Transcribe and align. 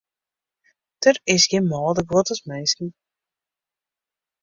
Der 1.05 1.13
is 1.33 1.45
gjin 1.49 1.69
mâlder 1.71 2.05
guod 2.09 2.27
as 2.33 2.41
minsken. 2.49 2.89